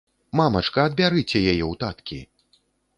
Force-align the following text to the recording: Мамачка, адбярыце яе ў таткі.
Мамачка, 0.39 0.87
адбярыце 0.89 1.37
яе 1.51 1.63
ў 1.71 1.73
таткі. 1.85 2.19